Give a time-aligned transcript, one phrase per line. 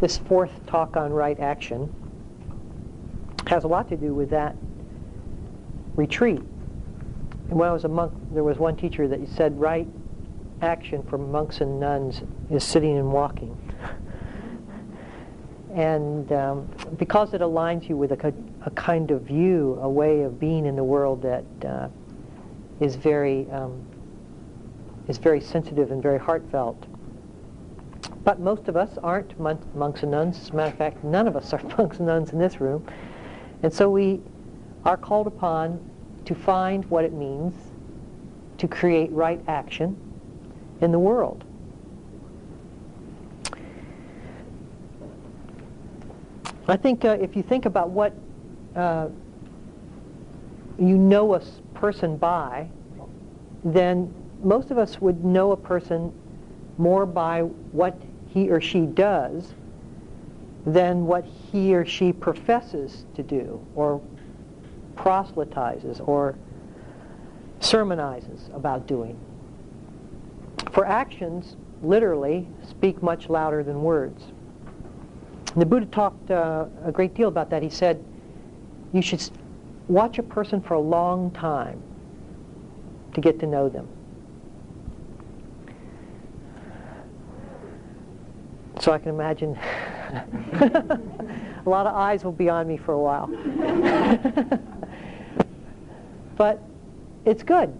[0.00, 1.92] this fourth talk on right action
[3.46, 4.54] has a lot to do with that
[5.96, 6.40] retreat.
[7.48, 9.88] And when I was a monk, there was one teacher that said right
[10.60, 13.56] action for monks and nuns is sitting and walking.
[15.74, 16.68] and um,
[16.98, 18.34] because it aligns you with a,
[18.66, 21.88] a, kind of view, a way of being in the world that uh,
[22.80, 23.84] is very um,
[25.08, 26.87] is very sensitive and very heartfelt.
[28.28, 30.38] But most of us aren't mon- monks and nuns.
[30.38, 32.86] As a matter of fact, none of us are monks and nuns in this room.
[33.62, 34.20] And so we
[34.84, 35.80] are called upon
[36.26, 37.54] to find what it means
[38.58, 39.96] to create right action
[40.82, 41.42] in the world.
[46.68, 48.12] I think uh, if you think about what
[48.76, 49.08] uh,
[50.78, 51.40] you know a
[51.72, 52.68] person by,
[53.64, 56.12] then most of us would know a person
[56.76, 59.54] more by what he or she does
[60.66, 64.00] than what he or she professes to do or
[64.96, 66.36] proselytizes or
[67.60, 69.18] sermonizes about doing.
[70.72, 74.22] For actions, literally, speak much louder than words.
[75.52, 77.62] And the Buddha talked uh, a great deal about that.
[77.62, 78.04] He said,
[78.92, 79.22] you should
[79.88, 81.82] watch a person for a long time
[83.14, 83.88] to get to know them.
[88.80, 89.56] So I can imagine
[90.52, 91.00] a
[91.66, 93.26] lot of eyes will be on me for a while.
[96.36, 96.62] but
[97.24, 97.78] it's good.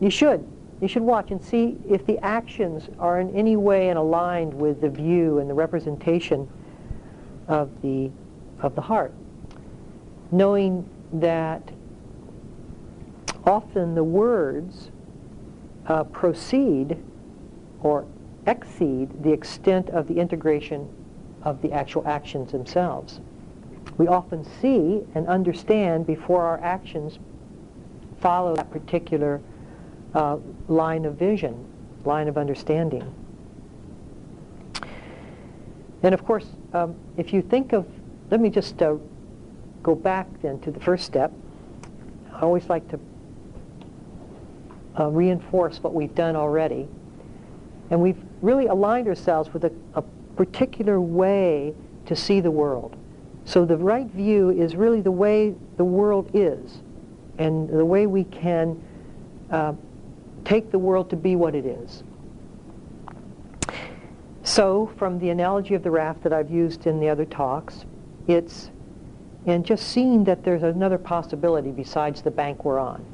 [0.00, 0.46] You should.
[0.80, 4.80] You should watch and see if the actions are in any way and aligned with
[4.80, 6.48] the view and the representation
[7.46, 8.10] of the,
[8.60, 9.14] of the heart.
[10.32, 11.70] Knowing that
[13.44, 14.90] often the words
[15.86, 16.96] uh, proceed
[17.80, 18.06] or
[18.46, 20.88] exceed the extent of the integration
[21.42, 23.20] of the actual actions themselves.
[23.98, 27.18] We often see and understand before our actions
[28.20, 29.40] follow that particular
[30.14, 30.38] uh,
[30.68, 31.64] line of vision,
[32.04, 33.14] line of understanding.
[36.02, 37.86] And of course, um, if you think of,
[38.30, 38.96] let me just uh,
[39.82, 41.32] go back then to the first step.
[42.32, 43.00] I always like to
[44.98, 46.88] uh, reinforce what we've done already.
[47.90, 50.02] And we've really aligned ourselves with a, a
[50.36, 51.74] particular way
[52.06, 52.96] to see the world.
[53.44, 56.80] So the right view is really the way the world is
[57.38, 58.82] and the way we can
[59.50, 59.74] uh,
[60.44, 62.02] take the world to be what it is.
[64.44, 67.84] So from the analogy of the raft that I've used in the other talks,
[68.26, 68.70] it's
[69.44, 73.04] and just seeing that there's another possibility besides the bank we're on.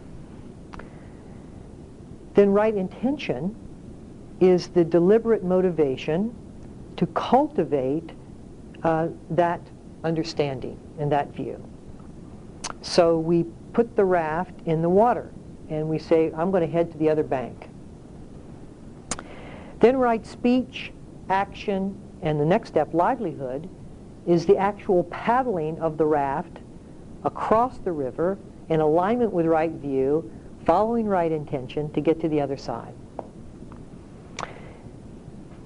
[2.35, 3.57] Then right intention
[4.41, 6.35] is the deliberate motivation
[6.97, 8.11] to cultivate
[8.83, 9.61] uh, that
[10.05, 11.63] understanding and that view.
[12.83, 15.31] So we put the raft in the water
[15.69, 17.69] and we say, I'm going to head to the other bank.
[19.81, 20.93] Then right speech,
[21.29, 23.69] action, and the next step, livelihood,
[24.27, 26.59] is the actual paddling of the raft
[27.25, 28.39] across the river
[28.69, 30.31] in alignment with right view,
[30.65, 32.95] following right intention to get to the other side.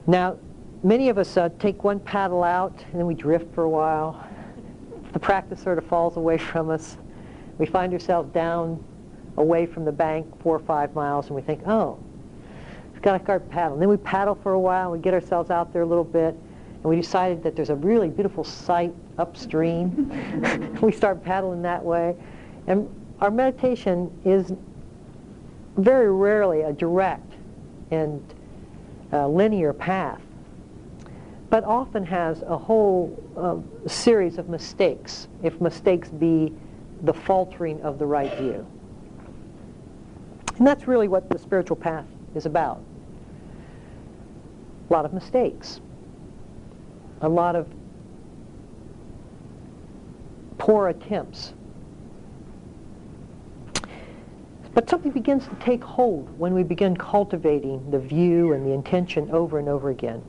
[0.07, 0.37] Now,
[0.83, 4.27] many of us uh, take one paddle out and then we drift for a while.
[5.13, 6.97] The practice sort of falls away from us.
[7.59, 8.83] We find ourselves down
[9.37, 11.99] away from the bank four or five miles and we think, oh,
[12.93, 13.81] we've got to start paddling.
[13.81, 16.35] Then we paddle for a while and we get ourselves out there a little bit
[16.35, 20.79] and we decided that there's a really beautiful sight upstream.
[20.83, 22.17] we start paddling that way.
[22.67, 22.89] And
[23.21, 24.53] our meditation is
[25.77, 27.35] very rarely a direct
[27.93, 28.35] and
[29.13, 30.21] uh, linear path,
[31.51, 36.53] but often has a whole uh, series of mistakes, if mistakes be
[37.03, 38.67] the faltering of the right view.
[40.57, 42.83] And that's really what the spiritual path is about.
[44.89, 45.81] A lot of mistakes,
[47.21, 47.67] a lot of
[50.59, 51.55] poor attempts
[54.75, 59.31] But something begins to take hold when we begin cultivating the view and the intention
[59.31, 60.23] over and over again.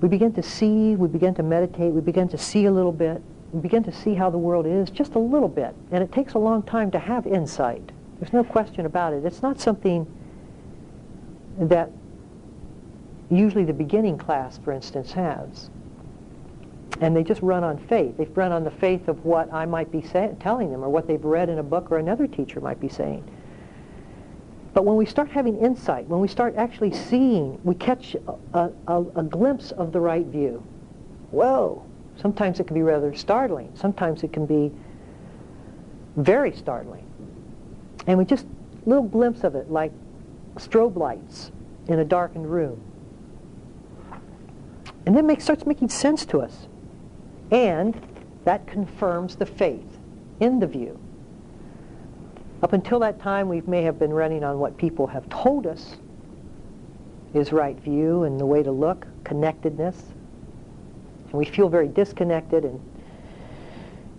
[0.00, 3.22] We begin to see, we begin to meditate, we begin to see a little bit,
[3.52, 5.74] we begin to see how the world is just a little bit.
[5.90, 7.92] And it takes a long time to have insight.
[8.20, 9.24] There's no question about it.
[9.24, 10.06] It's not something
[11.58, 11.90] that
[13.30, 15.70] usually the beginning class, for instance, has
[17.00, 18.16] and they just run on faith.
[18.16, 21.06] They've run on the faith of what I might be say, telling them or what
[21.06, 23.28] they've read in a book or another teacher might be saying.
[24.72, 28.14] But when we start having insight, when we start actually seeing, we catch
[28.52, 30.62] a, a, a glimpse of the right view.
[31.30, 31.84] Whoa!
[32.16, 33.72] Sometimes it can be rather startling.
[33.74, 34.72] Sometimes it can be
[36.16, 37.04] very startling.
[38.06, 38.46] And we just,
[38.84, 39.92] little glimpse of it, like
[40.56, 41.52] strobe lights
[41.88, 42.80] in a darkened room.
[45.04, 46.68] And then it starts making sense to us.
[47.50, 48.00] And
[48.44, 49.98] that confirms the faith
[50.40, 50.98] in the view.
[52.62, 55.96] Up until that time, we may have been running on what people have told us
[57.34, 60.02] is right view and the way to look, connectedness.
[61.26, 62.80] And we feel very disconnected, and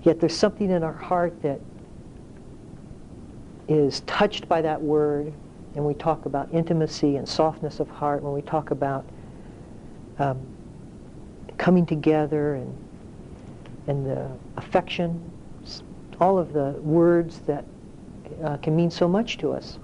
[0.04, 1.60] yet there's something in our heart that
[3.68, 5.34] is touched by that word,
[5.76, 9.06] and we talk about intimacy and softness of heart when we talk about
[10.20, 10.40] um,
[11.58, 12.87] coming together and
[13.88, 15.20] and the affection,
[16.20, 17.66] all of the words that
[18.44, 19.80] uh, can mean so much to us.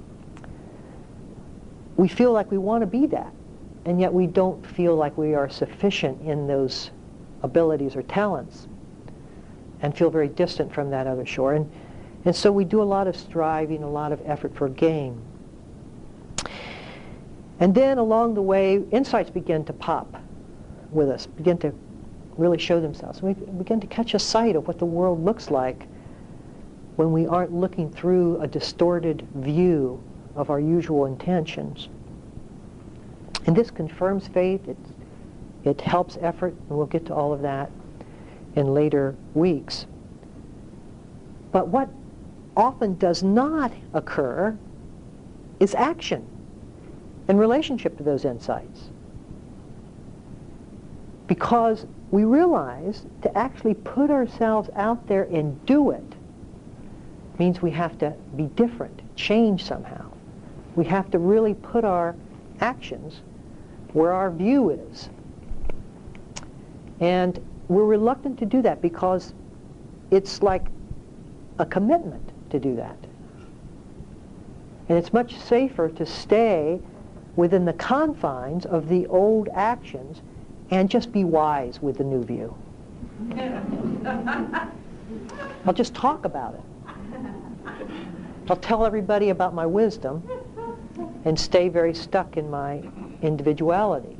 [1.95, 3.31] We feel like we want to be that,
[3.85, 6.91] and yet we don't feel like we are sufficient in those
[7.43, 8.67] abilities or talents,
[9.81, 11.53] and feel very distant from that other shore.
[11.53, 11.71] And
[12.25, 15.21] and so we do a lot of striving, a lot of effort for gain.
[17.59, 20.21] And then along the way, insights begin to pop
[20.91, 21.73] with us, begin to
[22.37, 23.21] really show themselves.
[23.21, 25.87] We begin to catch a sight of what the world looks like
[26.95, 30.01] when we aren't looking through a distorted view
[30.35, 31.89] of our usual intentions.
[33.45, 34.67] And this confirms faith.
[34.67, 34.77] It,
[35.63, 37.71] it helps effort, and we'll get to all of that
[38.55, 39.85] in later weeks.
[41.51, 41.89] But what
[42.55, 44.57] often does not occur
[45.59, 46.25] is action
[47.27, 48.89] in relationship to those insights.
[51.27, 56.13] Because we realize to actually put ourselves out there and do it
[57.39, 60.11] means we have to be different, change somehow.
[60.75, 62.15] We have to really put our
[62.61, 63.21] actions
[63.93, 65.09] where our view is.
[66.99, 69.33] And we're reluctant to do that because
[70.11, 70.67] it's like
[71.57, 72.97] a commitment to do that.
[74.87, 76.79] And it's much safer to stay
[77.35, 80.21] within the confines of the old actions
[80.73, 82.57] and just be wise with the new view.
[85.65, 86.61] I'll just talk about it.
[88.49, 90.27] I'll tell everybody about my wisdom
[91.25, 92.81] and stay very stuck in my
[93.21, 94.17] individuality.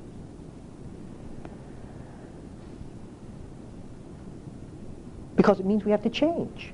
[5.36, 6.72] Because it means we have to change.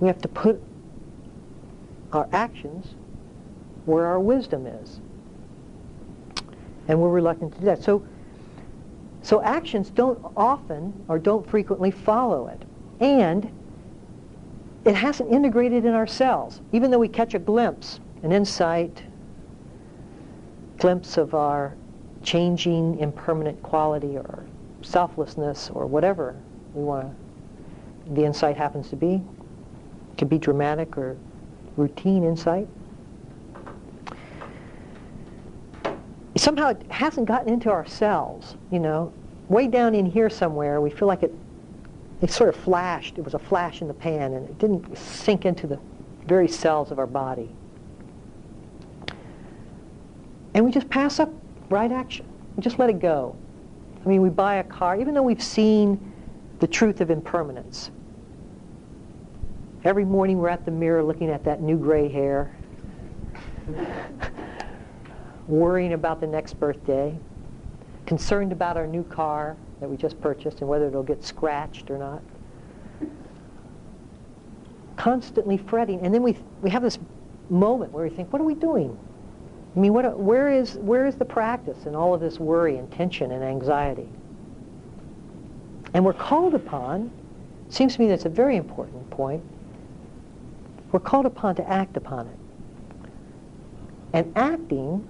[0.00, 0.62] We have to put
[2.14, 2.94] our actions
[3.84, 5.00] where our wisdom is.
[6.88, 7.82] And we're reluctant to do that.
[7.82, 8.06] So,
[9.22, 12.62] so actions don't often or don't frequently follow it.
[13.00, 13.50] And
[14.84, 16.60] it hasn't integrated in ourselves.
[16.72, 19.02] Even though we catch a glimpse, an insight,
[20.78, 21.74] glimpse of our
[22.22, 24.44] changing impermanent quality or
[24.82, 26.36] selflessness or whatever
[26.74, 27.12] we want
[28.14, 29.20] the insight happens to be,
[30.16, 31.16] could be dramatic or
[31.76, 32.68] routine insight.
[36.36, 39.12] Somehow it hasn't gotten into our cells, you know.
[39.48, 41.34] Way down in here somewhere, we feel like it,
[42.20, 43.16] it sort of flashed.
[43.16, 45.78] It was a flash in the pan, and it didn't sink into the
[46.26, 47.48] very cells of our body.
[50.54, 51.32] And we just pass up
[51.70, 52.26] right action.
[52.56, 53.36] We just let it go.
[54.04, 56.12] I mean, we buy a car, even though we've seen
[56.58, 57.90] the truth of impermanence.
[59.84, 62.56] Every morning we're at the mirror looking at that new gray hair,
[65.48, 67.16] worrying about the next birthday,
[68.04, 71.98] concerned about our new car that we just purchased and whether it'll get scratched or
[71.98, 72.22] not.
[74.96, 76.00] Constantly fretting.
[76.00, 76.98] And then we, we have this
[77.50, 78.98] moment where we think, what are we doing?
[79.76, 82.90] I mean, what, where, is, where is the practice in all of this worry and
[82.90, 84.08] tension and anxiety?
[85.92, 87.10] And we're called upon,
[87.68, 89.42] seems to me that's a very important point,
[90.92, 92.36] we're called upon to act upon it.
[94.14, 95.06] And acting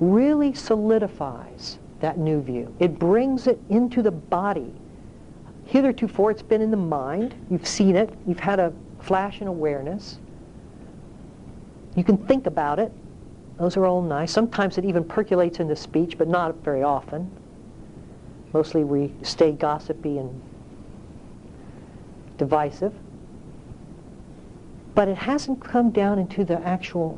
[0.00, 2.74] really solidifies that new view.
[2.78, 4.72] It brings it into the body.
[5.66, 7.34] Hitherto, for it's been in the mind.
[7.50, 8.14] You've seen it.
[8.26, 10.18] You've had a flash in awareness.
[11.96, 12.92] You can think about it.
[13.58, 14.30] Those are all nice.
[14.30, 17.30] Sometimes it even percolates into speech, but not very often.
[18.52, 20.40] Mostly we stay gossipy and
[22.38, 22.94] divisive
[24.98, 27.16] but it hasn't come down into the actual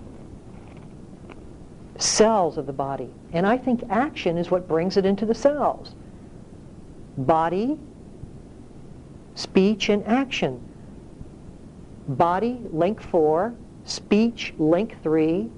[2.01, 3.11] cells of the body.
[3.33, 5.95] And I think action is what brings it into the cells.
[7.17, 7.79] Body,
[9.35, 10.61] speech, and action
[12.17, 13.55] Body, link four.
[13.85, 15.49] Speech, link three.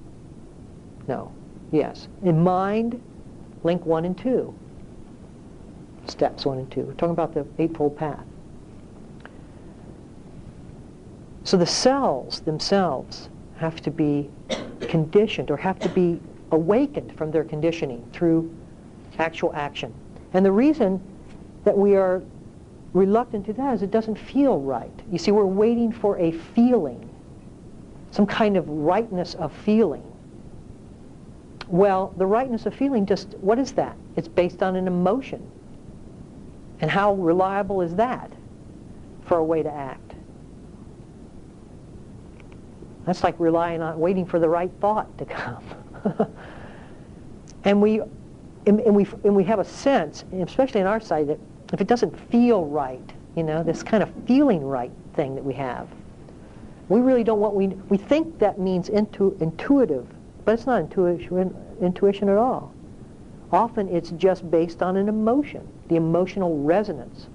[1.08, 1.32] No,
[1.70, 2.08] yes.
[2.22, 3.00] In mind,
[3.62, 4.54] link one and two.
[6.06, 6.82] Steps one and two.
[6.82, 8.24] We're talking about the Eightfold Path.
[11.44, 14.30] So the cells themselves have to be
[14.80, 16.20] conditioned or have to be
[16.52, 18.54] awakened from their conditioning through
[19.18, 19.92] actual action.
[20.34, 21.00] And the reason
[21.64, 22.22] that we are
[22.92, 24.92] reluctant to that is it doesn't feel right.
[25.10, 27.08] You see, we're waiting for a feeling,
[28.10, 30.04] some kind of rightness of feeling.
[31.68, 33.96] Well, the rightness of feeling just, what is that?
[34.16, 35.42] It's based on an emotion.
[36.80, 38.30] And how reliable is that
[39.24, 40.14] for a way to act?
[43.06, 45.64] That's like relying on waiting for the right thought to come.
[47.64, 48.00] and we
[48.66, 51.38] and, and, we and we have a sense, especially in our side, that
[51.72, 55.54] if it doesn't feel right, you know, this kind of feeling right thing that we
[55.54, 55.88] have,
[56.88, 60.06] we really don't want we we think that means intu, intuitive,
[60.44, 62.72] but it's not intuition intuition at all.
[63.50, 67.28] Often it's just based on an emotion, the emotional resonance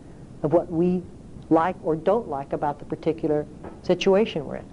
[0.44, 1.04] of what we
[1.50, 3.46] like or don't like about the particular
[3.84, 4.66] situation we're in.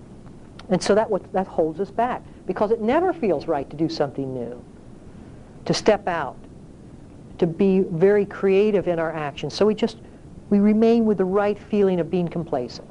[0.70, 3.88] And so that, what, that holds us back because it never feels right to do
[3.88, 4.62] something new,
[5.64, 6.36] to step out,
[7.38, 9.54] to be very creative in our actions.
[9.54, 9.98] So we just,
[10.50, 12.88] we remain with the right feeling of being complacent.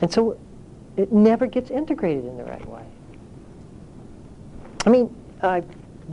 [0.00, 0.38] And so
[0.96, 2.84] it never gets integrated in the right way.
[4.86, 5.62] I mean, I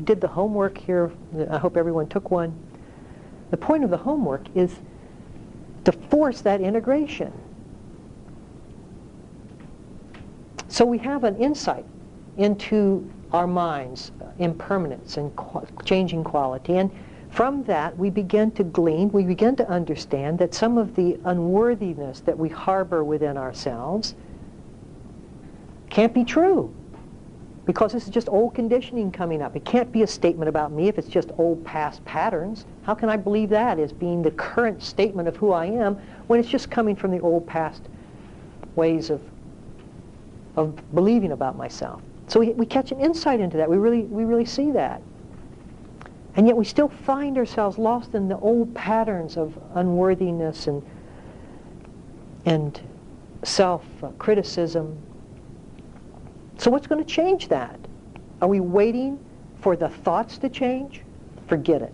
[0.04, 1.12] did the homework here.
[1.50, 2.58] I hope everyone took one.
[3.52, 4.80] The point of the homework is
[5.86, 7.32] to force that integration.
[10.68, 11.86] So we have an insight
[12.38, 16.78] into our minds, uh, impermanence and qu- changing quality.
[16.78, 16.92] And
[17.30, 22.22] from that, we begin to glean, we begin to understand that some of the unworthiness
[22.22, 24.16] that we harbor within ourselves
[25.90, 26.74] can't be true
[27.66, 29.56] because this is just old conditioning coming up.
[29.56, 32.66] It can't be a statement about me if it's just old past patterns.
[32.84, 36.40] How can I believe that as being the current statement of who I am when
[36.40, 37.82] it's just coming from the old past
[38.76, 39.22] ways of,
[40.56, 42.02] of believing about myself?
[42.28, 43.70] So we, we catch an insight into that.
[43.70, 45.02] We really, we really see that.
[46.36, 50.84] And yet we still find ourselves lost in the old patterns of unworthiness and,
[52.46, 52.80] and
[53.44, 54.98] self-criticism
[56.58, 57.80] so what's going to change that?
[58.42, 59.20] Are we waiting
[59.62, 61.02] for the thoughts to change?
[61.48, 61.94] Forget it.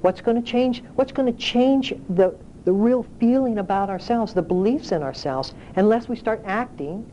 [0.00, 0.82] What's going to change?
[0.94, 2.34] What's going to change the,
[2.64, 7.10] the real feeling about ourselves, the beliefs in ourselves, unless we start acting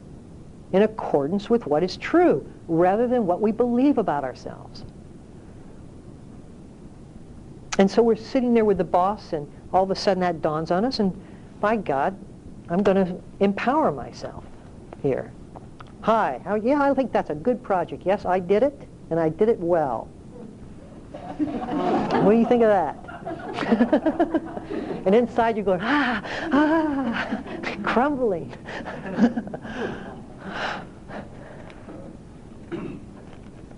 [0.72, 4.84] in accordance with what is true, rather than what we believe about ourselves.
[7.80, 10.72] And so we're sitting there with the boss, and all of a sudden that dawns
[10.72, 11.14] on us, and
[11.60, 12.18] by God,
[12.70, 14.44] I'm going to empower myself
[15.02, 15.32] here.
[16.02, 18.04] Hi, how, yeah, I think that's a good project.
[18.06, 20.10] Yes, I did it, and I did it well.
[21.38, 22.98] what do you think of that?
[25.06, 26.22] and inside you're going, ah,
[26.52, 27.44] ah,
[27.84, 28.54] crumbling.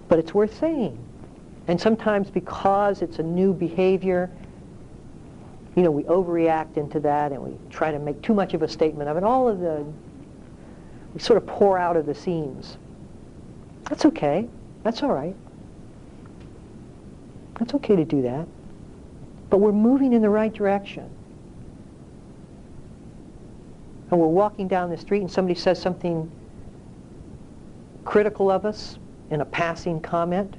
[0.08, 0.98] but it's worth saying.
[1.67, 4.31] And sometimes because it's a new behavior,
[5.75, 8.67] you know, we overreact into that and we try to make too much of a
[8.67, 9.23] statement of it.
[9.23, 9.85] All of the,
[11.13, 12.77] we sort of pour out of the seams.
[13.83, 14.47] That's okay.
[14.83, 15.35] That's all right.
[17.57, 18.47] That's okay to do that.
[19.49, 21.09] But we're moving in the right direction.
[24.11, 26.29] And we're walking down the street and somebody says something
[28.05, 28.97] critical of us
[29.29, 30.55] in a passing comment,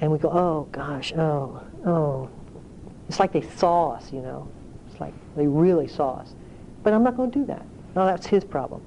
[0.00, 2.30] and we go, oh gosh, oh, oh,
[3.12, 4.48] it's like they saw us, you know.
[4.90, 6.32] It's like they really saw us.
[6.82, 7.62] But I'm not going to do that.
[7.94, 8.80] No, that's his problem.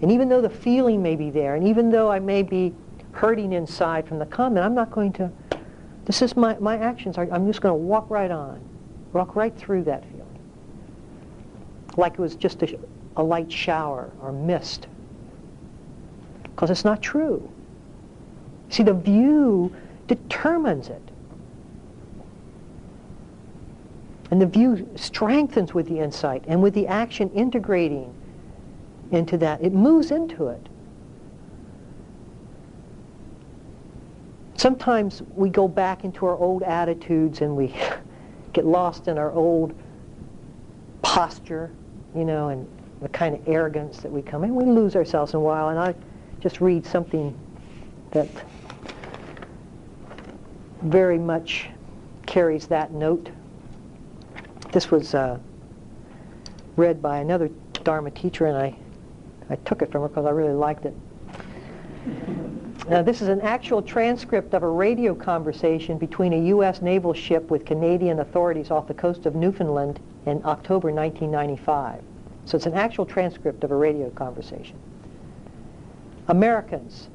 [0.00, 2.72] And even though the feeling may be there, and even though I may be
[3.10, 5.28] hurting inside from the comment, I'm not going to,
[6.04, 7.18] this is my, my actions.
[7.18, 8.60] I'm just going to walk right on,
[9.12, 10.38] walk right through that feeling.
[11.96, 12.78] Like it was just a,
[13.16, 14.86] a light shower or mist.
[16.44, 17.50] Because it's not true.
[18.68, 19.74] See, the view
[20.06, 21.02] determines it.
[24.34, 28.12] And the view strengthens with the insight and with the action integrating
[29.12, 29.62] into that.
[29.62, 30.68] It moves into it.
[34.56, 37.76] Sometimes we go back into our old attitudes and we
[38.52, 39.72] get lost in our old
[41.02, 41.70] posture,
[42.12, 42.66] you know, and
[43.02, 44.52] the kind of arrogance that we come in.
[44.56, 45.68] We lose ourselves in a while.
[45.68, 45.94] And I
[46.40, 47.38] just read something
[48.10, 48.26] that
[50.82, 51.68] very much
[52.26, 53.30] carries that note.
[54.74, 55.38] This was uh,
[56.74, 57.48] read by another
[57.84, 58.76] Dharma teacher, and I,
[59.48, 60.92] I took it from her because I really liked it.
[62.88, 66.82] Now, this is an actual transcript of a radio conversation between a U.S.
[66.82, 72.02] naval ship with Canadian authorities off the coast of Newfoundland in October 1995.
[72.44, 74.76] So it's an actual transcript of a radio conversation.
[76.26, 77.10] Americans,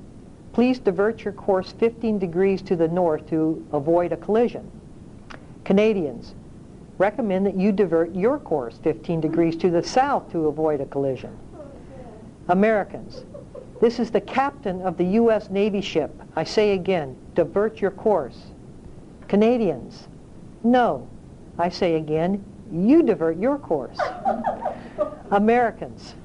[0.53, 4.71] please divert your course 15 degrees to the north to avoid a collision.
[5.65, 6.35] Canadians,
[6.99, 11.35] recommend that you divert your course 15 degrees to the south to avoid a collision.
[12.49, 13.23] Americans,
[13.81, 15.49] this is the captain of the U.S.
[15.49, 16.13] Navy ship.
[16.35, 18.37] I say again, divert your course.
[19.27, 20.07] Canadians,
[20.63, 21.07] no.
[21.57, 23.97] I say again, you divert your course.
[25.31, 26.15] Americans,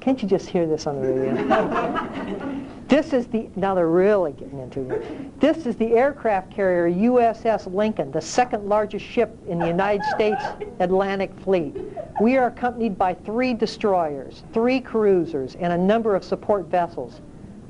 [0.00, 2.66] can't you just hear this on the radio?
[2.88, 5.40] this is the, now they're really getting into it.
[5.40, 10.42] This is the aircraft carrier USS Lincoln, the second largest ship in the United States
[10.80, 11.76] Atlantic Fleet.
[12.20, 17.20] We are accompanied by three destroyers, three cruisers, and a number of support vessels.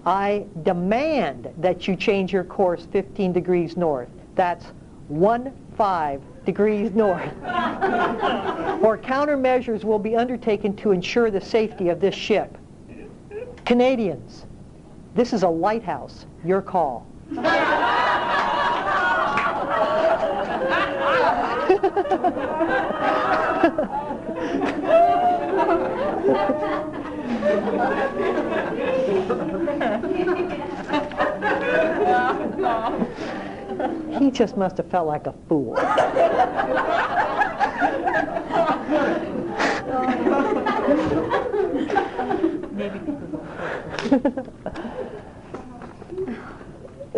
[0.05, 4.09] I demand that you change your course 15 degrees north.
[4.35, 4.67] That's
[5.09, 7.33] one five degrees north.
[8.83, 12.57] or countermeasures will be undertaken to ensure the safety of this ship.
[13.65, 14.45] Canadians,
[15.15, 16.27] this is a lighthouse.
[16.45, 17.07] Your call.
[34.19, 35.75] he just must have felt like a fool.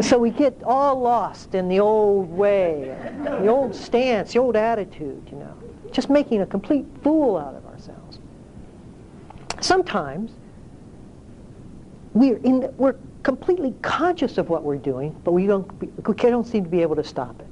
[0.01, 5.27] So we get all lost in the old way, the old stance, the old attitude,
[5.31, 5.55] you know,
[5.93, 8.19] just making a complete fool out of ourselves.
[9.61, 10.33] Sometimes
[12.12, 16.47] we're, in the, we're completely conscious of what we're doing, but we don't, we don't
[16.47, 17.47] seem to be able to stop it.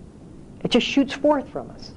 [0.64, 1.92] It just shoots forth from us.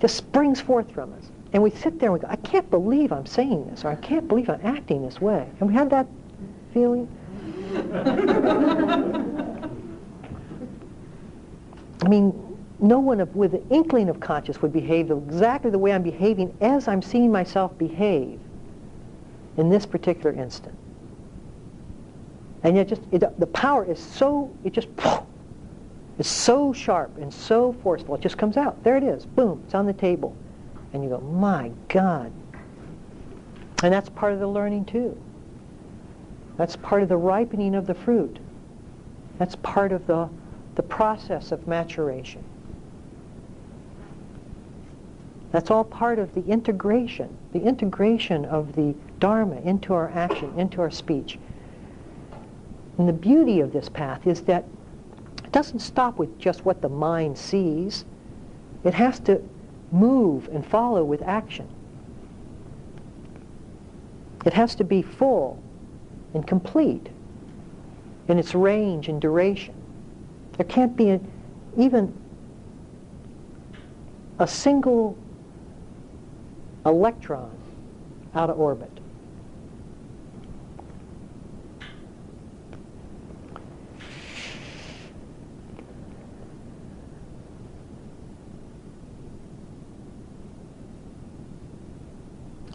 [0.00, 1.31] Just springs forth from us.
[1.52, 3.96] And we sit there and we go, I can't believe I'm saying this, or I
[3.96, 5.48] can't believe I'm acting this way.
[5.60, 6.06] And we had that
[6.72, 7.08] feeling?
[12.02, 15.92] I mean, no one of, with an inkling of conscience would behave exactly the way
[15.92, 18.40] I'm behaving as I'm seeing myself behave
[19.56, 20.76] in this particular instant.
[22.64, 24.88] And yet just, it, the power is so, it just,
[26.18, 28.14] it's so sharp and so forceful.
[28.14, 28.82] It just comes out.
[28.84, 29.26] There it is.
[29.26, 29.62] Boom.
[29.64, 30.36] It's on the table.
[30.92, 32.32] And you go, my God.
[33.82, 35.20] And that's part of the learning too.
[36.56, 38.38] That's part of the ripening of the fruit.
[39.38, 40.28] That's part of the,
[40.74, 42.44] the process of maturation.
[45.50, 50.80] That's all part of the integration, the integration of the Dharma into our action, into
[50.80, 51.38] our speech.
[52.98, 54.64] And the beauty of this path is that
[55.44, 58.04] it doesn't stop with just what the mind sees.
[58.84, 59.42] It has to
[59.92, 61.68] move and follow with action.
[64.44, 65.62] It has to be full
[66.34, 67.08] and complete
[68.28, 69.74] in its range and duration.
[70.56, 71.20] There can't be a,
[71.76, 72.12] even
[74.38, 75.16] a single
[76.84, 77.56] electron
[78.34, 79.01] out of orbit.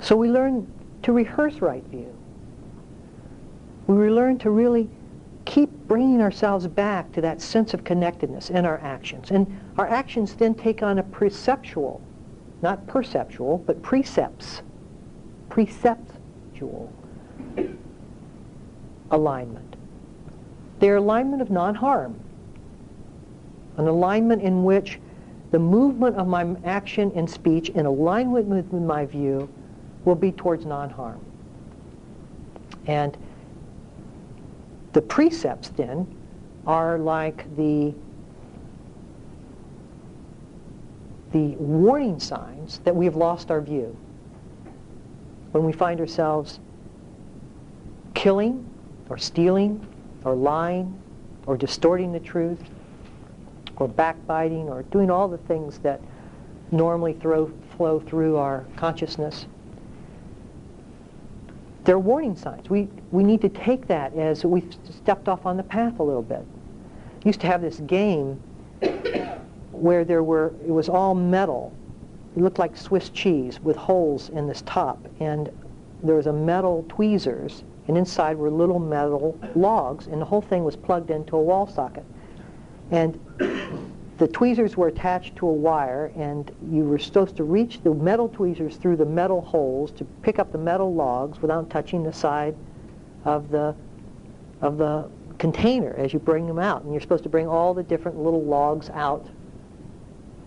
[0.08, 0.66] So we learn
[1.04, 2.16] to rehearse right view.
[3.88, 4.90] We learn to really
[5.44, 9.32] keep bringing ourselves back to that sense of connectedness in our actions.
[9.32, 12.00] And our actions then take on a perceptual,
[12.62, 14.62] not perceptual, but precepts,
[15.50, 16.90] preceptual
[19.12, 19.76] alignment.
[20.80, 22.18] They're alignment of non-harm,
[23.76, 25.02] an alignment in which
[25.52, 29.50] the movement of my action and speech in alignment with my view
[30.08, 31.20] will be towards non-harm.
[32.88, 33.18] And
[34.94, 36.08] the precepts then
[36.66, 37.94] are like the
[41.34, 43.96] the warning signs that we have lost our view.
[45.52, 46.62] When we find ourselves
[48.14, 48.66] killing
[49.10, 49.86] or stealing
[50.24, 50.98] or lying
[51.48, 52.64] or distorting the truth
[53.76, 56.00] or backbiting or doing all the things that
[56.72, 59.48] normally throw, flow through our consciousness,
[61.88, 62.70] they're warning signs.
[62.70, 66.22] We, we need to take that as we've stepped off on the path a little
[66.22, 66.46] bit.
[67.24, 68.34] Used to have this game
[69.72, 71.74] where there were, it was all metal.
[72.36, 75.00] It looked like Swiss cheese with holes in this top.
[75.22, 75.50] And
[76.04, 80.66] there was a metal tweezers, and inside were little metal logs, and the whole thing
[80.66, 82.04] was plugged into a wall socket.
[82.92, 83.18] And
[84.18, 88.28] the tweezers were attached to a wire, and you were supposed to reach the metal
[88.30, 92.56] tweezers through the metal holes to pick up the metal logs without touching the side
[93.26, 93.76] of the
[94.62, 96.82] of the container as you bring them out.
[96.84, 99.28] And you're supposed to bring all the different little logs out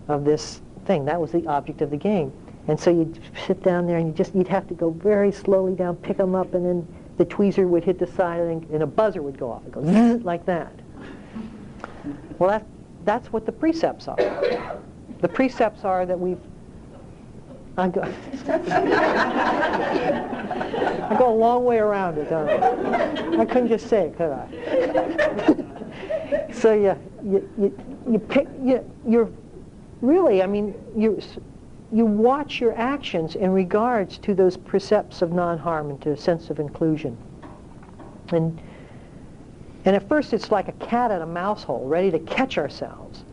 [0.09, 1.05] of this thing.
[1.05, 2.33] That was the object of the game.
[2.67, 5.75] And so you'd sit down there and you just, you'd have to go very slowly
[5.75, 8.87] down, pick them up, and then the tweezer would hit the side and, and a
[8.87, 9.65] buzzer would go off.
[9.67, 10.73] It goes like that.
[12.39, 12.67] Well, that,
[13.11, 14.15] that's what the precepts are.
[15.21, 16.39] The precepts are that we've
[17.77, 18.03] I go,
[21.13, 23.41] I go a long way around it, don't I?
[23.41, 24.47] I couldn't just say it, could I?
[26.53, 27.77] so you, you, you,
[28.13, 29.29] you pick, you, you're
[30.03, 31.21] really, I mean, you,
[31.93, 36.51] you watch your actions in regards to those precepts of non-harm and to a sense
[36.51, 37.19] of inclusion.
[38.29, 38.61] And,
[39.85, 43.25] and at first it's like a cat in a mouse hole, ready to catch ourselves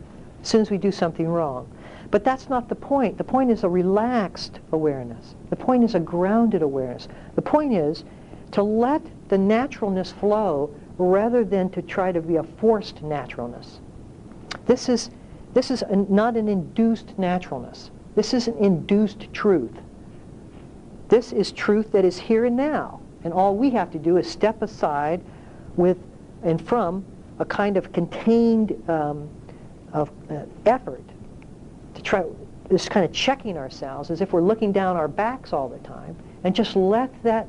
[0.42, 1.68] as soon as we do something wrong.
[2.10, 3.18] But that's not the point.
[3.18, 5.34] The point is a relaxed awareness.
[5.50, 7.08] The point is a grounded awareness.
[7.34, 8.04] The point is
[8.52, 13.80] to let the naturalness flow rather than to try to be a forced naturalness.
[14.66, 15.10] This is,
[15.52, 17.90] this is not an induced naturalness.
[18.14, 19.76] This is an induced truth.
[21.08, 23.00] This is truth that is here and now.
[23.24, 25.20] And all we have to do is step aside
[25.76, 25.98] with
[26.42, 27.04] and from
[27.38, 29.28] a kind of contained um,
[29.92, 31.04] of, uh, effort
[31.94, 32.24] to try
[32.68, 36.14] this kind of checking ourselves as if we're looking down our backs all the time
[36.44, 37.46] and just let that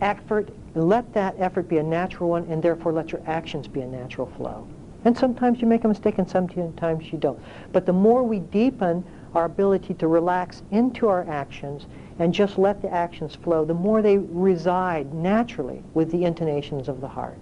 [0.00, 3.86] effort let that effort be a natural one and therefore let your actions be a
[3.86, 4.66] natural flow.
[5.04, 7.38] And sometimes you make a mistake and sometimes you don't.
[7.72, 11.86] But the more we deepen our ability to relax into our actions
[12.18, 17.00] and just let the actions flow, the more they reside naturally with the intonations of
[17.00, 17.38] the heart.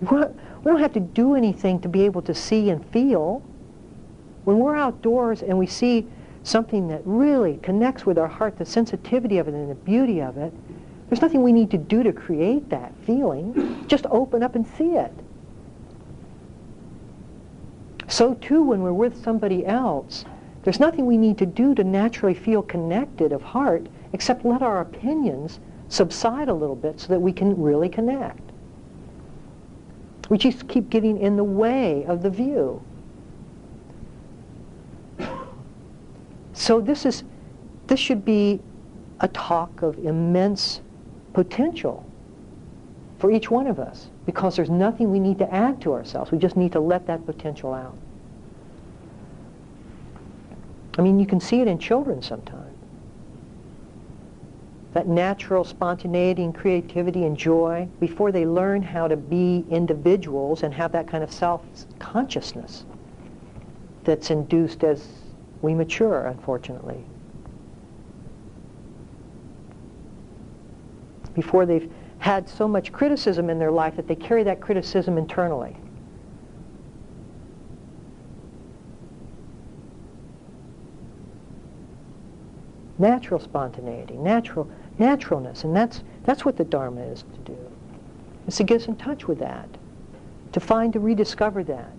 [0.00, 3.42] We don't have to do anything to be able to see and feel.
[4.44, 6.06] When we're outdoors and we see
[6.42, 10.36] something that really connects with our heart, the sensitivity of it and the beauty of
[10.36, 10.52] it,
[11.08, 13.84] there's nothing we need to do to create that feeling.
[13.86, 15.12] Just open up and see it.
[18.08, 20.24] So too when we're with somebody else,
[20.62, 24.80] there's nothing we need to do to naturally feel connected of heart except let our
[24.80, 28.45] opinions subside a little bit so that we can really connect.
[30.28, 32.82] We just keep getting in the way of the view.
[36.52, 37.22] So this is,
[37.86, 38.60] this should be
[39.20, 40.80] a talk of immense
[41.32, 42.04] potential
[43.18, 46.32] for each one of us because there's nothing we need to add to ourselves.
[46.32, 47.96] We just need to let that potential out.
[50.98, 52.65] I mean, you can see it in children sometimes.
[54.96, 60.72] That natural spontaneity and creativity and joy before they learn how to be individuals and
[60.72, 62.86] have that kind of self-consciousness
[64.04, 65.06] that's induced as
[65.60, 67.04] we mature, unfortunately.
[71.34, 75.76] Before they've had so much criticism in their life that they carry that criticism internally.
[82.98, 87.58] Natural spontaneity, natural naturalness, and that's that's what the Dharma is to do.
[88.46, 89.68] Is to get us in touch with that,
[90.52, 91.90] to find to rediscover that.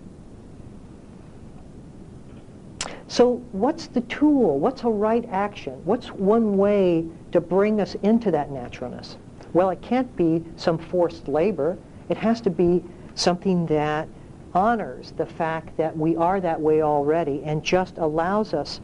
[3.08, 4.58] So what's the tool?
[4.58, 5.80] What's a right action?
[5.84, 9.16] What's one way to bring us into that naturalness?
[9.54, 11.78] Well, it can't be some forced labor.
[12.10, 12.84] It has to be
[13.14, 14.08] something that
[14.54, 18.80] honors the fact that we are that way already and just allows us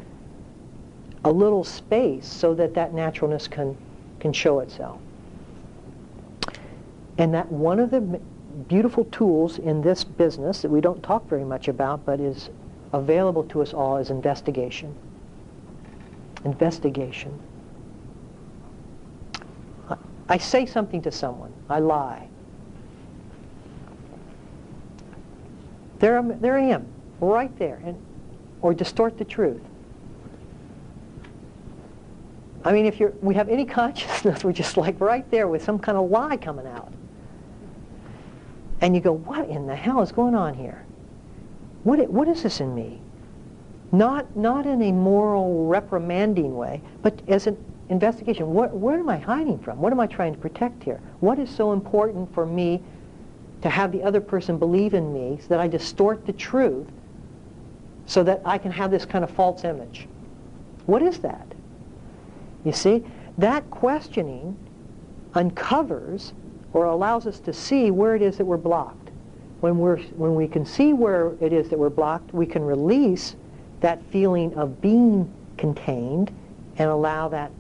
[1.25, 3.77] a little space so that that naturalness can,
[4.25, 4.99] can show itself.
[7.19, 8.01] And that one of the
[8.69, 12.49] beautiful tools in this business that we don't talk very much about but is
[12.95, 14.95] available to us all is investigation.
[16.43, 17.39] Investigation.
[20.27, 21.53] I say something to someone.
[21.69, 22.27] I lie.
[25.99, 26.87] There, I'm, there I am,
[27.21, 28.03] right there, and,
[28.63, 29.61] or distort the truth.
[32.65, 35.99] I mean, if we have any consciousness, we're just like right there with some kind
[35.99, 36.93] of lie coming out.
[38.81, 40.85] And you go, what in the hell is going on here?
[41.85, 43.01] What, what is this in me?
[43.93, 47.57] Not, not in a moral reprimanding way, but as an
[47.89, 48.53] investigation.
[48.53, 49.79] What, where am I hiding from?
[49.79, 51.01] What am I trying to protect here?
[51.21, 52.83] What is so important for me
[53.63, 56.87] to have the other person believe in me so that I distort the truth
[58.07, 60.07] so that I can have this kind of false image.
[60.87, 61.54] What is that?
[62.65, 63.05] You see,
[63.39, 64.57] that questioning
[65.35, 66.33] uncovers
[66.73, 69.11] or allows us to see where it is that we're blocked.
[69.61, 73.37] When, we're, when we can see where it is that we're blocked, we can release
[73.81, 76.33] that feeling of being contained
[76.77, 77.51] and allow that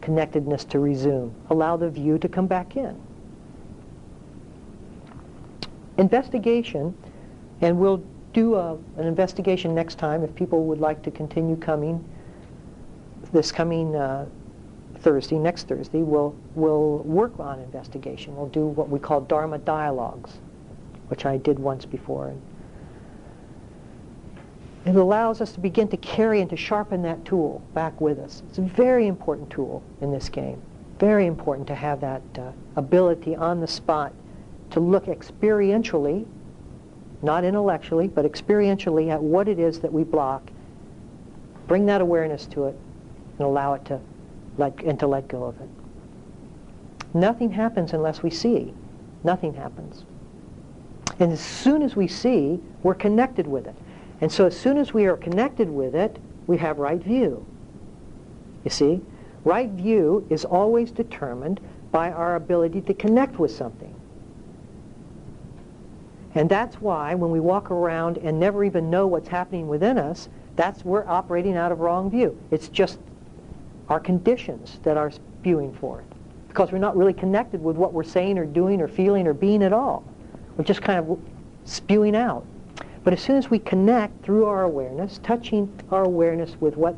[0.00, 1.34] connectedness to resume.
[1.50, 2.98] Allow the view to come back in.
[5.98, 6.96] Investigation,
[7.60, 12.04] and we'll do a, an investigation next time if people would like to continue coming
[13.32, 14.26] this coming uh,
[15.00, 18.34] Thursday, next Thursday, we'll, we'll work on investigation.
[18.36, 20.38] We'll do what we call Dharma dialogues,
[21.08, 22.34] which I did once before.
[24.84, 28.42] It allows us to begin to carry and to sharpen that tool back with us.
[28.48, 30.62] It's a very important tool in this game.
[30.98, 34.12] Very important to have that uh, ability on the spot
[34.70, 36.26] to look experientially,
[37.22, 40.50] not intellectually, but experientially at what it is that we block,
[41.66, 42.76] bring that awareness to it,
[43.38, 44.00] and allow it to
[44.56, 45.68] let, and to let go of it.
[47.14, 48.74] Nothing happens unless we see.
[49.24, 50.04] Nothing happens.
[51.20, 53.74] And as soon as we see, we're connected with it.
[54.20, 57.44] And so as soon as we are connected with it, we have right view.
[58.64, 59.00] You see?
[59.44, 63.94] Right view is always determined by our ability to connect with something.
[66.34, 70.28] And that's why when we walk around and never even know what's happening within us,
[70.56, 72.38] that's we're operating out of wrong view.
[72.50, 72.98] It's just
[73.88, 76.04] our conditions that are spewing forth.
[76.48, 79.62] Because we're not really connected with what we're saying or doing or feeling or being
[79.62, 80.04] at all.
[80.56, 81.18] We're just kind of
[81.64, 82.44] spewing out.
[83.04, 86.96] But as soon as we connect through our awareness, touching our awareness with what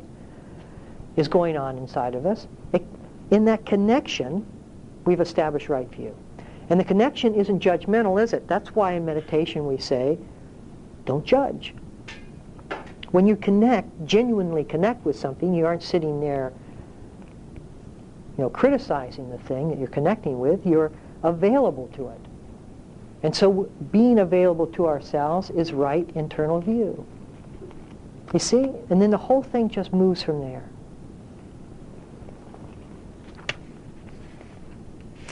[1.15, 2.85] is going on inside of us, it,
[3.29, 4.45] in that connection,
[5.05, 6.15] we've established right view.
[6.69, 8.47] And the connection isn't judgmental, is it?
[8.47, 10.17] That's why in meditation we say,
[11.05, 11.73] don't judge.
[13.11, 16.53] When you connect, genuinely connect with something, you aren't sitting there
[18.37, 20.91] you know, criticizing the thing that you're connecting with, you're
[21.23, 22.19] available to it.
[23.23, 27.05] And so being available to ourselves is right internal view.
[28.33, 28.71] You see?
[28.89, 30.63] And then the whole thing just moves from there.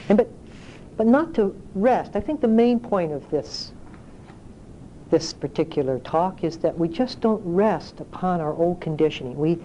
[0.09, 0.29] And but
[0.97, 2.15] but not to rest.
[2.15, 3.71] I think the main point of this
[5.09, 9.37] this particular talk is that we just don't rest upon our old conditioning.
[9.37, 9.57] We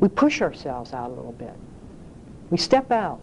[0.00, 1.54] we push ourselves out a little bit.
[2.50, 3.20] We step out.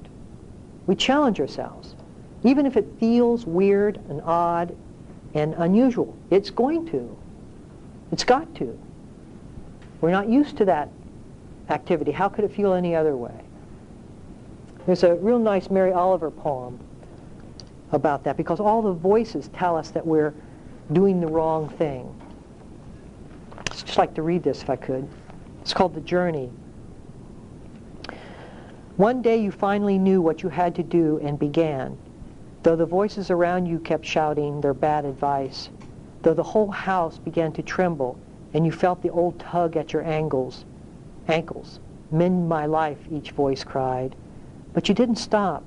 [0.87, 1.95] We challenge ourselves.
[2.43, 4.75] Even if it feels weird and odd
[5.33, 7.17] and unusual, it's going to.
[8.11, 8.79] It's got to.
[10.01, 10.89] We're not used to that
[11.69, 12.11] activity.
[12.11, 13.33] How could it feel any other way?
[14.85, 16.79] There's a real nice Mary Oliver poem
[17.91, 20.33] about that because all the voices tell us that we're
[20.93, 22.13] doing the wrong thing.
[23.57, 25.07] I'd just like to read this if I could.
[25.61, 26.51] It's called The Journey.
[28.97, 31.97] One day you finally knew what you had to do and began,
[32.63, 35.69] though the voices around you kept shouting their bad advice,
[36.21, 38.17] though the whole house began to tremble
[38.53, 40.63] and you felt the old tug at your ankles.
[41.27, 41.81] Ankles.
[42.09, 44.15] Mend my life, each voice cried.
[44.71, 45.65] But you didn't stop.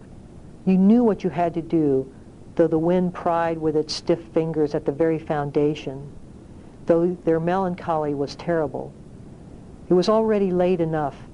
[0.65, 2.11] You knew what you had to do,
[2.55, 6.11] though the wind pried with its stiff fingers at the very foundation,
[6.87, 8.91] though their melancholy was terrible.
[9.91, 11.28] It was already late enough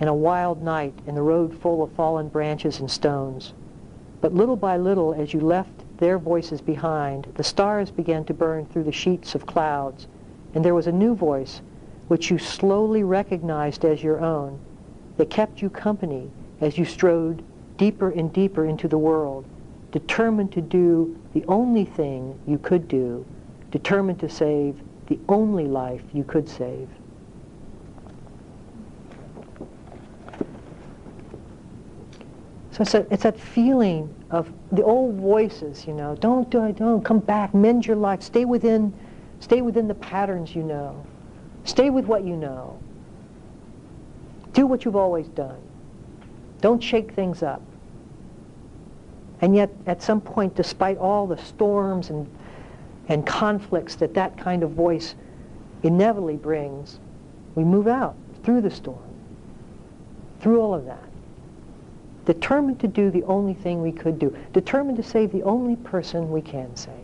[0.00, 3.52] and a wild night and the road full of fallen branches and stones.
[4.20, 8.66] But little by little, as you left their voices behind, the stars began to burn
[8.66, 10.06] through the sheets of clouds,
[10.54, 11.60] and there was a new voice
[12.08, 14.58] which you slowly recognized as your own
[15.16, 16.30] that kept you company
[16.60, 17.42] as you strode
[17.76, 19.44] deeper and deeper into the world,
[19.92, 23.24] determined to do the only thing you could do,
[23.70, 24.76] determined to save
[25.06, 26.88] the only life you could save.
[32.74, 36.74] So it's, a, it's that feeling of the old voices, you know, don't do it,
[36.74, 38.92] don't come back, mend your life, stay within,
[39.38, 41.06] stay within the patterns you know,
[41.62, 42.76] stay with what you know,
[44.54, 45.60] do what you've always done,
[46.60, 47.62] don't shake things up.
[49.40, 52.28] And yet, at some point, despite all the storms and,
[53.06, 55.14] and conflicts that that kind of voice
[55.84, 56.98] inevitably brings,
[57.54, 59.14] we move out through the storm,
[60.40, 61.13] through all of that
[62.24, 66.30] determined to do the only thing we could do, determined to save the only person
[66.30, 66.94] we can save.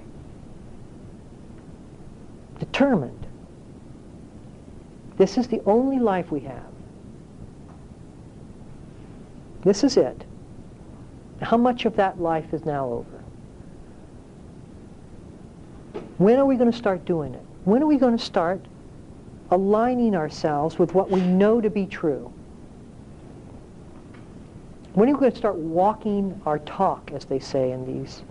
[2.58, 3.26] Determined.
[5.16, 6.72] This is the only life we have.
[9.62, 10.24] This is it.
[11.42, 13.24] How much of that life is now over?
[16.18, 17.44] When are we going to start doing it?
[17.64, 18.64] when are we going to start
[19.50, 22.32] aligning ourselves with what we know to be true?
[24.94, 28.22] When are we going to start walking our talk, as they say in these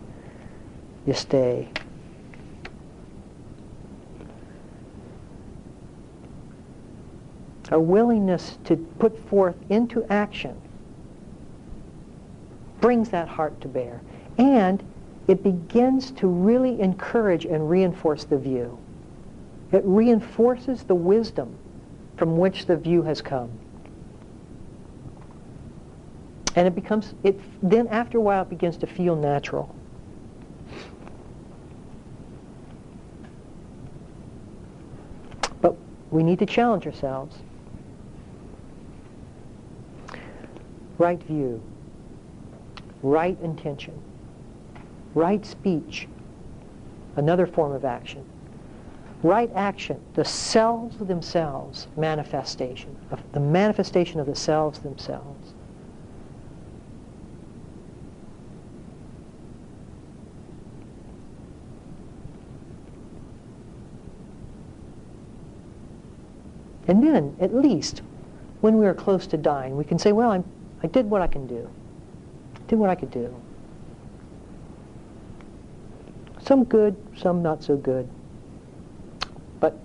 [1.06, 1.70] this day?
[7.72, 10.60] Our willingness to put forth into action
[12.82, 14.02] brings that heart to bear.
[14.38, 14.84] And
[15.28, 18.80] it begins to really encourage and reinforce the view.
[19.72, 21.56] It reinforces the wisdom
[22.18, 23.52] from which the view has come.
[26.56, 29.74] And it becomes, it, then after a while it begins to feel natural.
[35.62, 35.76] But
[36.12, 37.38] we need to challenge ourselves.
[40.98, 41.62] Right view,
[43.04, 43.94] right intention,
[45.14, 46.10] right speech,
[47.16, 48.26] another form of action.
[49.22, 55.54] Right action, the selves themselves manifestation, of the manifestation of the selves themselves.
[66.90, 68.02] And then, at least,
[68.62, 70.44] when we are close to dying, we can say, well, I'm,
[70.82, 71.70] I did what I can do.
[72.68, 73.34] Did what I could do.
[76.42, 78.10] Some good, some not so good.
[79.60, 79.78] But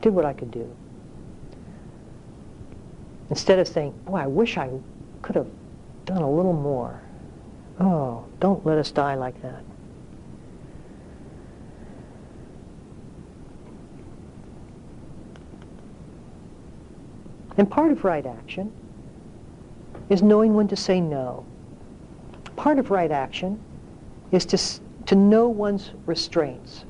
[0.00, 0.74] did what I could do.
[3.28, 4.70] Instead of saying, boy, I wish I
[5.20, 5.48] could have
[6.06, 6.98] done a little more.
[7.78, 9.62] Oh, don't let us die like that.
[17.58, 18.72] And part of right action
[20.08, 21.44] is knowing when to say no.
[22.54, 23.60] Part of right action
[24.30, 24.58] is to,
[25.06, 26.84] to know one's restraints,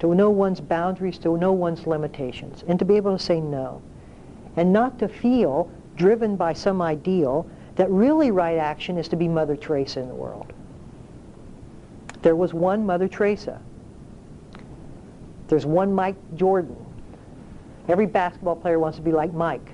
[0.00, 3.80] to know one's boundaries, to know one's limitations, and to be able to say no.
[4.56, 9.28] And not to feel driven by some ideal that really right action is to be
[9.28, 10.52] Mother Teresa in the world.
[12.22, 13.60] There was one Mother Teresa.
[15.46, 16.76] There's one Mike Jordan.
[17.88, 19.72] Every basketball player wants to be like Mike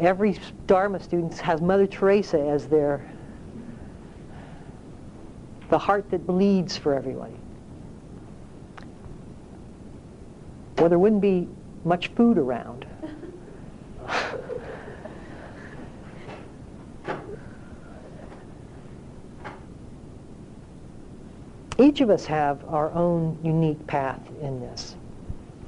[0.00, 3.04] every Dharma student has Mother Teresa as their,
[5.70, 7.34] the heart that bleeds for everybody.
[10.78, 11.48] Well, there wouldn't be
[11.84, 12.86] much food around.
[21.80, 24.96] Each of us have our own unique path in this.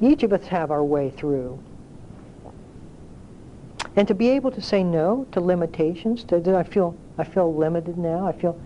[0.01, 1.59] Each of us have our way through.
[3.97, 7.99] And to be able to say no to limitations, to, I feel I feel limited
[7.99, 8.27] now.
[8.27, 8.59] I feel,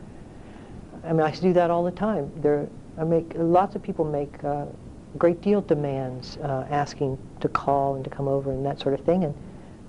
[1.02, 2.30] I mean, I do that all the time.
[2.36, 7.48] There, I make lots of people make uh, a great deal demands, uh, asking to
[7.48, 9.24] call and to come over and that sort of thing.
[9.24, 9.34] And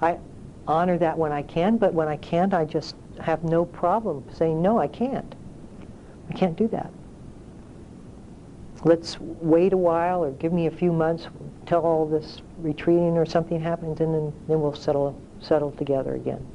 [0.02, 0.18] I
[0.68, 4.62] honor that when I can, but when I can't, I just have no problem saying
[4.62, 4.80] no.
[4.80, 5.36] I can't.
[6.30, 6.92] I can't do that.
[8.84, 11.28] Let's wait a while, or give me a few months
[11.66, 16.46] till all this retreating or something happens, and then, then we'll settle settle together again.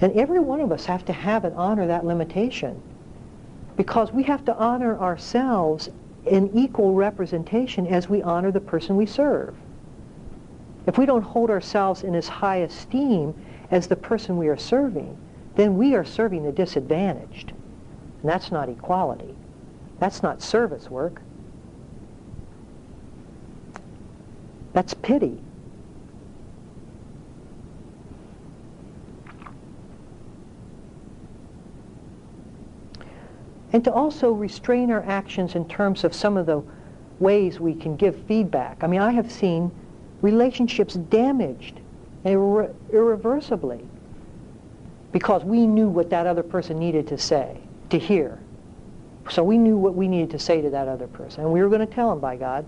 [0.00, 2.80] And every one of us have to have and honor that limitation
[3.76, 5.88] because we have to honor ourselves
[6.26, 9.54] in equal representation as we honor the person we serve.
[10.86, 13.34] If we don't hold ourselves in as high esteem
[13.70, 15.16] as the person we are serving,
[15.56, 17.50] then we are serving the disadvantaged.
[18.22, 19.34] And that's not equality.
[19.98, 21.20] That's not service work.
[24.72, 25.40] That's pity.
[33.72, 36.62] And to also restrain our actions in terms of some of the
[37.18, 38.82] ways we can give feedback.
[38.82, 39.70] I mean, I have seen
[40.22, 41.80] relationships damaged
[42.24, 43.86] irre- irreversibly
[45.12, 47.58] because we knew what that other person needed to say,
[47.90, 48.38] to hear.
[49.30, 51.68] So we knew what we needed to say to that other person, and we were
[51.68, 52.66] going to tell him, by God.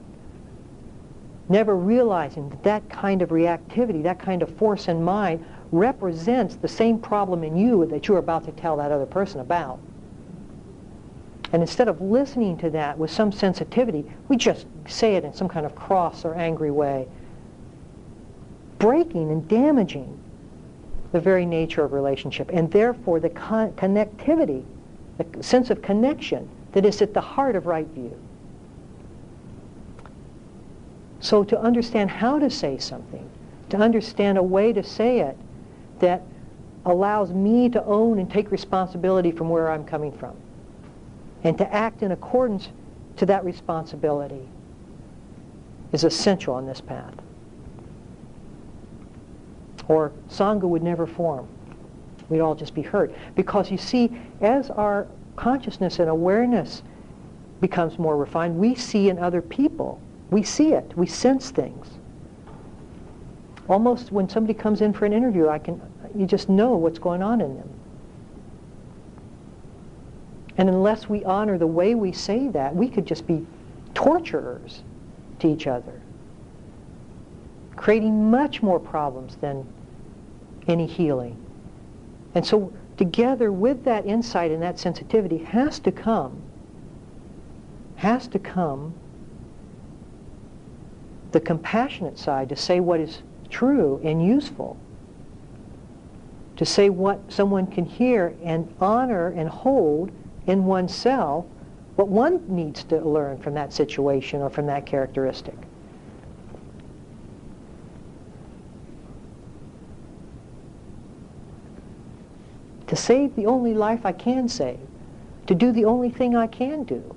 [1.49, 6.69] Never realizing that that kind of reactivity, that kind of force in mind, represents the
[6.69, 9.79] same problem in you that you're about to tell that other person about.
[11.53, 15.49] And instead of listening to that with some sensitivity, we just say it in some
[15.49, 17.09] kind of cross or angry way,
[18.79, 20.19] breaking and damaging
[21.13, 24.63] the very nature of relationship, and therefore the con- connectivity,
[25.17, 28.15] the sense of connection that is at the heart of right view.
[31.21, 33.29] So to understand how to say something,
[33.71, 35.37] to understand a way to say it
[36.01, 36.23] that
[36.85, 40.37] allows me to own and take responsibility from where I'm coming from
[41.45, 42.69] and to act in accordance
[43.17, 44.49] to that responsibility
[45.93, 47.15] is essential on this path.
[49.89, 51.49] Or Sangha would never form.
[52.29, 53.15] We'd all just be hurt.
[53.35, 54.11] Because you see,
[54.41, 56.83] as our consciousness and awareness
[57.61, 60.01] becomes more refined, we see in other people.
[60.31, 60.93] We see it.
[60.97, 61.89] We sense things.
[63.69, 65.81] Almost when somebody comes in for an interview, I can,
[66.15, 67.71] you just know what's going on in them.
[70.59, 73.47] And unless we honor the way we say that, we could just be
[73.95, 74.83] torturers
[75.39, 76.03] to each other,
[77.77, 79.65] creating much more problems than
[80.67, 81.37] any healing.
[82.35, 86.43] And so together with that insight and that sensitivity has to come,
[87.97, 88.95] has to come
[91.31, 94.77] the compassionate side to say what is true and useful,
[96.57, 100.11] to say what someone can hear and honor and hold
[100.49, 101.45] in oneself
[101.97, 105.55] what one needs to learn from that situation or from that characteristic.
[112.87, 114.81] To save the only life I can save,
[115.47, 117.15] to do the only thing I can do.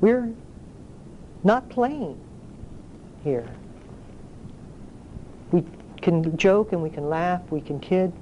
[0.00, 0.34] We're
[1.42, 2.20] not playing
[3.22, 3.48] here.
[6.04, 8.12] We can joke and we can laugh, we can kid,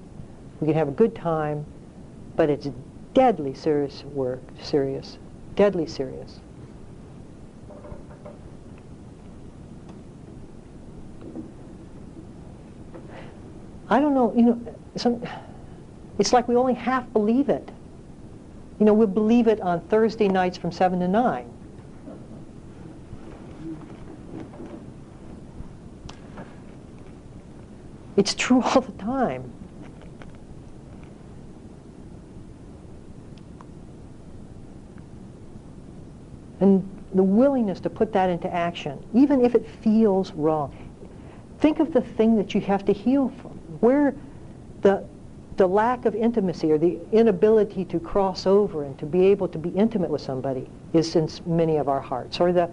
[0.60, 1.66] we can have a good time,
[2.36, 2.70] but it's
[3.12, 5.18] deadly serious work, serious,
[5.56, 6.38] deadly serious.
[13.88, 14.60] I don't know, you know,
[14.94, 15.20] some,
[16.20, 17.68] it's like we only half believe it.
[18.78, 21.51] You know, we'll believe it on Thursday nights from 7 to 9.
[28.16, 29.50] It's true all the time.
[36.60, 40.76] And the willingness to put that into action, even if it feels wrong.
[41.58, 43.50] Think of the thing that you have to heal from.
[43.80, 44.14] Where
[44.82, 45.04] the,
[45.56, 49.58] the lack of intimacy or the inability to cross over and to be able to
[49.58, 52.40] be intimate with somebody is in many of our hearts.
[52.40, 52.70] Or the,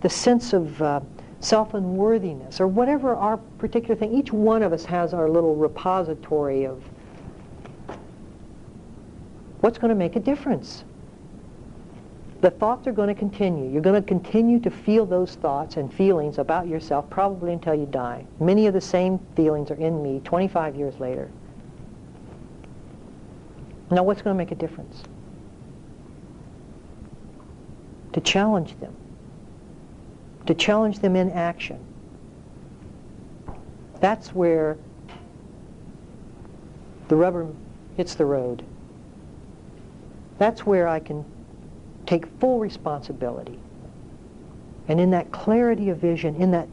[0.00, 1.00] the sense of uh,
[1.40, 4.12] self-unworthiness or whatever our particular thing.
[4.12, 6.82] Each one of us has our little repository of
[9.60, 10.84] what's going to make a difference.
[12.40, 13.70] The thoughts are going to continue.
[13.70, 17.86] You're going to continue to feel those thoughts and feelings about yourself probably until you
[17.86, 18.24] die.
[18.38, 21.30] Many of the same feelings are in me 25 years later.
[23.90, 25.02] Now what's going to make a difference?
[28.12, 28.94] To challenge them
[30.48, 31.78] to challenge them in action.
[34.00, 34.78] That's where
[37.08, 37.46] the rubber
[37.98, 38.64] hits the road.
[40.38, 41.22] That's where I can
[42.06, 43.58] take full responsibility.
[44.88, 46.68] And in that clarity of vision, in that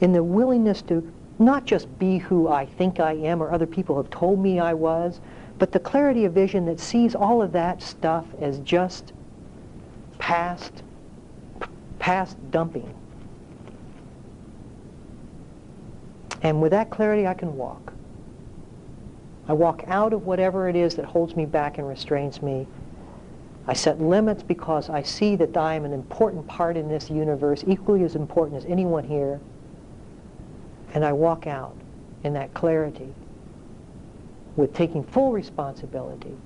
[0.00, 3.96] in the willingness to not just be who I think I am or other people
[3.96, 5.22] have told me I was,
[5.58, 9.14] but the clarity of vision that sees all of that stuff as just
[10.18, 10.82] past
[12.00, 12.92] past dumping.
[16.42, 17.92] And with that clarity, I can walk.
[19.46, 22.66] I walk out of whatever it is that holds me back and restrains me.
[23.66, 27.62] I set limits because I see that I am an important part in this universe,
[27.66, 29.38] equally as important as anyone here.
[30.94, 31.76] And I walk out
[32.24, 33.14] in that clarity
[34.56, 36.36] with taking full responsibility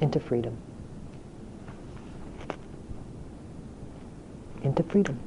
[0.00, 0.56] into freedom.
[4.62, 5.18] Into freedom.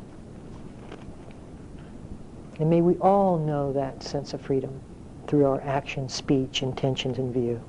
[2.59, 4.79] And may we all know that sense of freedom
[5.27, 7.61] through our action, speech, intentions, and view.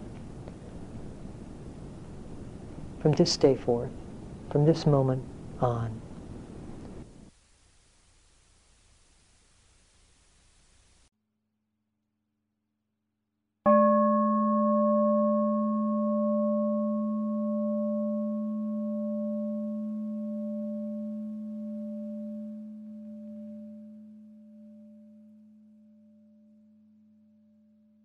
[3.01, 3.91] From this day forth,
[4.51, 5.25] from this moment
[5.61, 6.01] on.